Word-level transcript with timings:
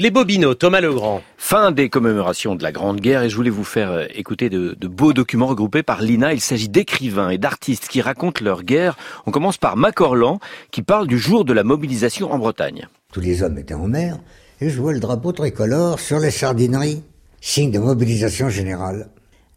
Les 0.00 0.12
Bobineaux, 0.12 0.54
Thomas 0.54 0.80
Legrand. 0.80 1.22
Fin 1.38 1.72
des 1.72 1.88
commémorations 1.88 2.54
de 2.54 2.62
la 2.62 2.70
Grande 2.70 3.00
Guerre 3.00 3.24
et 3.24 3.28
je 3.28 3.34
voulais 3.34 3.50
vous 3.50 3.64
faire 3.64 3.90
euh, 3.90 4.04
écouter 4.14 4.48
de, 4.48 4.76
de 4.78 4.86
beaux 4.86 5.12
documents 5.12 5.48
regroupés 5.48 5.82
par 5.82 6.02
l'INA. 6.02 6.34
Il 6.34 6.40
s'agit 6.40 6.68
d'écrivains 6.68 7.30
et 7.30 7.38
d'artistes 7.38 7.88
qui 7.88 8.00
racontent 8.00 8.44
leur 8.44 8.62
guerre. 8.62 8.96
On 9.26 9.32
commence 9.32 9.56
par 9.56 9.76
Macorlan 9.76 10.38
qui 10.70 10.82
parle 10.82 11.08
du 11.08 11.18
jour 11.18 11.44
de 11.44 11.52
la 11.52 11.64
mobilisation 11.64 12.30
en 12.30 12.38
Bretagne. 12.38 12.86
Tous 13.12 13.18
les 13.18 13.42
hommes 13.42 13.58
étaient 13.58 13.74
en 13.74 13.88
mer 13.88 14.18
et 14.60 14.70
je 14.70 14.80
vois 14.80 14.92
le 14.92 15.00
drapeau 15.00 15.32
tricolore 15.32 15.98
sur 15.98 16.20
les 16.20 16.30
sardineries, 16.30 17.02
signe 17.40 17.72
de 17.72 17.80
mobilisation 17.80 18.48
générale. 18.48 19.08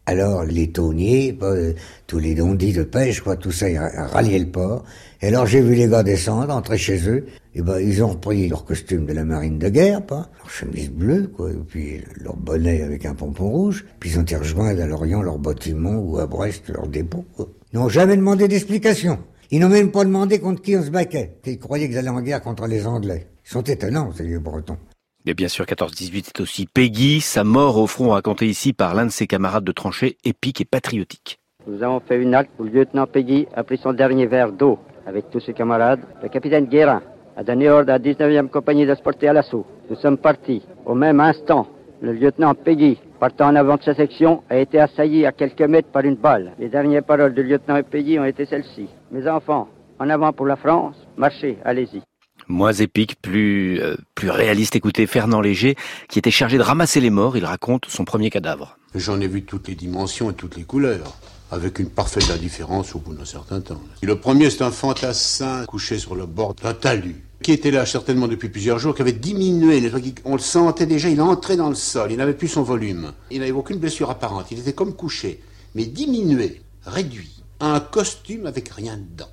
Alors 0.06 0.44
les 0.44 0.72
tonniers, 0.72 1.38
euh, 1.42 1.74
tous 2.08 2.18
les 2.18 2.34
dondis 2.34 2.72
de 2.72 2.82
pêche, 2.82 3.20
quoi, 3.20 3.36
tout 3.36 3.52
ça, 3.52 3.70
ils 3.70 3.78
ralliaient 3.78 4.40
le 4.40 4.50
port. 4.50 4.84
Et 5.20 5.28
alors 5.28 5.46
j'ai 5.46 5.60
vu 5.60 5.76
les 5.76 5.86
gars 5.86 6.02
descendre, 6.02 6.52
entrer 6.52 6.76
chez 6.76 7.08
eux. 7.08 7.26
Et 7.54 7.62
ben 7.62 7.78
ils 7.78 8.02
ont 8.02 8.08
repris 8.08 8.48
leur 8.48 8.64
costume 8.64 9.06
de 9.06 9.12
la 9.12 9.24
marine 9.24 9.58
de 9.58 9.68
guerre, 9.68 10.04
pas 10.04 10.28
leur 10.38 10.50
chemise 10.50 10.90
bleue, 10.90 11.28
quoi, 11.28 11.50
et 11.50 11.54
puis 11.54 12.02
leur 12.20 12.34
bonnet 12.34 12.82
avec 12.82 13.06
un 13.06 13.14
pompon 13.14 13.48
rouge. 13.48 13.84
Puis 14.00 14.10
ils 14.10 14.18
ont 14.18 14.22
été 14.22 14.34
rejoindre 14.34 14.82
à 14.82 14.86
Lorient 14.86 15.22
leur 15.22 15.38
bâtiment 15.38 15.94
ou 15.94 16.18
à 16.18 16.26
Brest 16.26 16.68
leur 16.70 16.88
dépôt. 16.88 17.24
Quoi. 17.36 17.48
Ils 17.72 17.78
n'ont 17.78 17.88
jamais 17.88 18.16
demandé 18.16 18.48
d'explication. 18.48 19.20
Ils 19.52 19.60
n'ont 19.60 19.68
même 19.68 19.92
pas 19.92 20.04
demandé 20.04 20.40
contre 20.40 20.62
qui 20.62 20.76
on 20.76 20.82
se 20.82 20.90
baquait. 20.90 21.36
Ils 21.46 21.58
croyaient 21.58 21.86
qu'ils 21.86 21.98
allaient 21.98 22.08
en 22.08 22.22
guerre 22.22 22.40
contre 22.40 22.66
les 22.66 22.86
Anglais. 22.86 23.28
Ils 23.46 23.50
sont 23.50 23.62
étonnants, 23.62 24.10
ces 24.12 24.24
vieux 24.24 24.40
Bretons. 24.40 24.78
Mais 25.24 25.34
bien 25.34 25.46
sûr, 25.46 25.64
14-18 25.64 26.28
est 26.28 26.40
aussi 26.40 26.66
Peggy, 26.66 27.20
sa 27.20 27.44
mort 27.44 27.78
au 27.78 27.86
front 27.86 28.08
racontée 28.10 28.46
ici 28.46 28.72
par 28.72 28.94
l'un 28.94 29.06
de 29.06 29.10
ses 29.10 29.28
camarades 29.28 29.62
de 29.62 29.70
tranchée, 29.70 30.16
épique 30.24 30.60
et 30.60 30.64
patriotique. 30.64 31.38
Nous 31.68 31.80
avons 31.84 32.00
fait 32.00 32.20
une 32.20 32.34
halte 32.34 32.50
où 32.58 32.64
le 32.64 32.70
lieutenant 32.70 33.06
Peggy 33.06 33.46
a 33.54 33.62
pris 33.62 33.78
son 33.78 33.92
dernier 33.92 34.26
verre 34.26 34.50
d'eau 34.50 34.80
avec 35.06 35.30
tous 35.30 35.38
ses 35.38 35.52
camarades. 35.52 36.00
Le 36.22 36.28
capitaine 36.28 36.66
Guérin 36.66 37.02
a 37.36 37.44
donné 37.44 37.70
ordre 37.70 37.92
à 37.92 37.98
la 37.98 38.04
19e 38.04 38.48
compagnie 38.48 38.84
de 38.84 38.94
se 38.96 39.02
porter 39.02 39.28
à 39.28 39.32
l'assaut. 39.32 39.64
Nous 39.88 39.96
sommes 39.96 40.18
partis. 40.18 40.62
Au 40.84 40.94
même 40.96 41.20
instant, 41.20 41.68
le 42.00 42.12
lieutenant 42.12 42.54
Peggy, 42.54 42.98
partant 43.20 43.46
en 43.46 43.54
avant 43.54 43.76
de 43.76 43.82
sa 43.82 43.94
section, 43.94 44.42
a 44.50 44.58
été 44.58 44.80
assailli 44.80 45.24
à 45.24 45.30
quelques 45.30 45.62
mètres 45.62 45.92
par 45.92 46.04
une 46.04 46.16
balle. 46.16 46.52
Les 46.58 46.68
dernières 46.68 47.04
paroles 47.04 47.32
du 47.32 47.44
lieutenant 47.44 47.80
Peggy 47.88 48.18
ont 48.18 48.24
été 48.24 48.44
celles-ci. 48.44 48.88
Mes 49.12 49.28
enfants, 49.28 49.68
en 50.00 50.10
avant 50.10 50.32
pour 50.32 50.46
la 50.46 50.56
France, 50.56 50.96
marchez, 51.16 51.58
allez-y 51.64 52.02
moins 52.48 52.72
épique, 52.72 53.20
plus 53.20 53.80
euh, 53.80 53.96
plus 54.14 54.30
réaliste. 54.30 54.76
Écoutez 54.76 55.06
Fernand 55.06 55.40
Léger, 55.40 55.76
qui 56.08 56.18
était 56.18 56.30
chargé 56.30 56.58
de 56.58 56.62
ramasser 56.62 57.00
les 57.00 57.10
morts. 57.10 57.36
Il 57.36 57.44
raconte 57.44 57.86
son 57.88 58.04
premier 58.04 58.30
cadavre. 58.30 58.78
J'en 58.94 59.20
ai 59.20 59.26
vu 59.26 59.42
toutes 59.42 59.68
les 59.68 59.74
dimensions 59.74 60.30
et 60.30 60.34
toutes 60.34 60.56
les 60.56 60.64
couleurs, 60.64 61.16
avec 61.50 61.78
une 61.78 61.88
parfaite 61.88 62.30
indifférence 62.30 62.94
au 62.94 62.98
bout 62.98 63.14
d'un 63.14 63.24
certain 63.24 63.60
temps. 63.60 63.80
Le 64.02 64.16
premier, 64.16 64.50
c'est 64.50 64.62
un 64.62 64.70
fantassin 64.70 65.64
couché 65.66 65.98
sur 65.98 66.14
le 66.14 66.26
bord 66.26 66.54
d'un 66.54 66.74
talus, 66.74 67.22
qui 67.42 67.52
était 67.52 67.70
là 67.70 67.86
certainement 67.86 68.28
depuis 68.28 68.50
plusieurs 68.50 68.78
jours, 68.78 68.94
qui 68.94 69.02
avait 69.02 69.12
diminué. 69.12 69.90
On 70.24 70.34
le 70.34 70.40
sentait 70.40 70.86
déjà, 70.86 71.08
il 71.08 71.22
entrait 71.22 71.56
dans 71.56 71.70
le 71.70 71.74
sol, 71.74 72.12
il 72.12 72.18
n'avait 72.18 72.34
plus 72.34 72.48
son 72.48 72.62
volume. 72.62 73.12
Il 73.30 73.40
n'avait 73.40 73.52
aucune 73.52 73.78
blessure 73.78 74.10
apparente, 74.10 74.50
il 74.50 74.58
était 74.58 74.74
comme 74.74 74.94
couché, 74.94 75.40
mais 75.74 75.86
diminué, 75.86 76.60
réduit, 76.84 77.42
un 77.60 77.80
costume 77.80 78.46
avec 78.46 78.68
rien 78.68 78.98
dedans. 78.98 79.30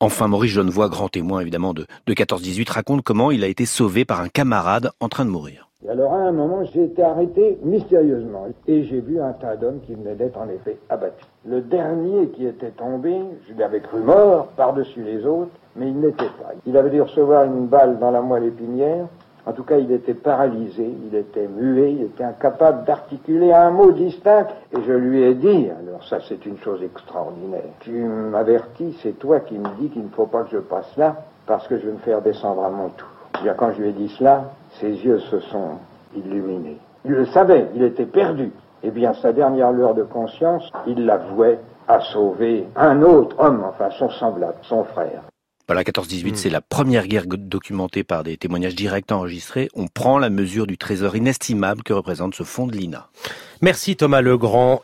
Enfin, 0.00 0.28
Maurice 0.28 0.52
Genevoix, 0.52 0.88
grand 0.88 1.08
témoin 1.08 1.40
évidemment 1.40 1.74
de, 1.74 1.84
de 2.06 2.14
14-18, 2.14 2.70
raconte 2.70 3.02
comment 3.02 3.32
il 3.32 3.42
a 3.42 3.48
été 3.48 3.66
sauvé 3.66 4.04
par 4.04 4.20
un 4.20 4.28
camarade 4.28 4.90
en 5.00 5.08
train 5.08 5.24
de 5.24 5.30
mourir. 5.30 5.68
Alors 5.88 6.12
à 6.12 6.18
un 6.18 6.30
moment, 6.30 6.62
j'ai 6.72 6.84
été 6.84 7.02
arrêté 7.02 7.58
mystérieusement 7.64 8.46
et 8.68 8.84
j'ai 8.84 9.00
vu 9.00 9.20
un 9.20 9.32
tas 9.32 9.56
d'hommes 9.56 9.80
qui 9.84 9.96
venaient 9.96 10.14
d'être 10.14 10.38
en 10.38 10.48
effet 10.50 10.78
abattus. 10.88 11.26
Le 11.44 11.62
dernier 11.62 12.28
qui 12.28 12.46
était 12.46 12.70
tombé, 12.70 13.12
je 13.48 13.58
l'avais 13.58 13.80
cru 13.80 13.98
mort 13.98 14.46
par-dessus 14.56 15.02
les 15.02 15.26
autres, 15.26 15.50
mais 15.74 15.88
il 15.88 15.98
n'était 15.98 16.26
pas. 16.26 16.52
Il 16.64 16.76
avait 16.76 16.90
dû 16.90 17.02
recevoir 17.02 17.42
une 17.46 17.66
balle 17.66 17.98
dans 17.98 18.12
la 18.12 18.20
moelle 18.20 18.44
épinière 18.44 19.06
en 19.48 19.52
tout 19.52 19.62
cas, 19.62 19.78
il 19.78 19.90
était 19.92 20.12
paralysé, 20.12 20.94
il 21.06 21.16
était 21.16 21.48
muet, 21.48 21.92
il 21.92 22.02
était 22.02 22.24
incapable 22.24 22.84
d'articuler 22.84 23.50
un 23.50 23.70
mot 23.70 23.92
distinct. 23.92 24.48
Et 24.76 24.82
je 24.86 24.92
lui 24.92 25.22
ai 25.22 25.34
dit, 25.34 25.70
alors 25.70 26.04
ça 26.04 26.18
c'est 26.28 26.44
une 26.44 26.58
chose 26.58 26.82
extraordinaire, 26.82 27.62
tu 27.80 27.92
m'avertis, 27.92 28.98
c'est 29.02 29.18
toi 29.18 29.40
qui 29.40 29.58
me 29.58 29.68
dis 29.80 29.88
qu'il 29.88 30.02
ne 30.04 30.10
faut 30.10 30.26
pas 30.26 30.42
que 30.42 30.50
je 30.50 30.58
passe 30.58 30.94
là, 30.98 31.16
parce 31.46 31.66
que 31.66 31.78
je 31.78 31.86
vais 31.86 31.92
me 31.92 31.98
faire 31.98 32.20
descendre 32.20 32.62
à 32.62 32.68
mon 32.68 32.90
tour. 32.90 33.08
Bien, 33.42 33.54
quand 33.54 33.72
je 33.72 33.80
lui 33.80 33.88
ai 33.88 33.92
dit 33.92 34.14
cela, 34.18 34.44
ses 34.80 34.90
yeux 34.90 35.18
se 35.18 35.40
sont 35.40 35.78
illuminés. 36.14 36.76
Il 37.06 37.12
le 37.12 37.24
savait, 37.26 37.68
il 37.74 37.82
était 37.84 38.04
perdu. 38.04 38.52
Eh 38.82 38.90
bien, 38.90 39.14
sa 39.14 39.32
dernière 39.32 39.72
lueur 39.72 39.94
de 39.94 40.02
conscience, 40.02 40.70
il 40.86 41.06
l'avouait 41.06 41.58
à 41.88 42.00
sauver 42.00 42.66
un 42.76 43.00
autre 43.00 43.34
homme, 43.38 43.64
enfin 43.66 43.88
son 43.98 44.10
semblable, 44.10 44.58
son 44.62 44.84
frère. 44.84 45.22
Voilà, 45.68 45.82
14-18, 45.82 46.32
hmm. 46.32 46.34
c'est 46.34 46.50
la 46.50 46.60
première 46.62 47.06
guerre 47.06 47.26
documentée 47.26 48.02
par 48.02 48.24
des 48.24 48.38
témoignages 48.38 48.74
directs 48.74 49.12
enregistrés. 49.12 49.68
On 49.74 49.86
prend 49.86 50.18
la 50.18 50.30
mesure 50.30 50.66
du 50.66 50.78
trésor 50.78 51.14
inestimable 51.14 51.82
que 51.82 51.92
représente 51.92 52.34
ce 52.34 52.42
fonds 52.42 52.66
de 52.66 52.74
l'INA. 52.74 53.10
Merci 53.60 53.96
Thomas 53.96 54.20
Legrand. 54.20 54.76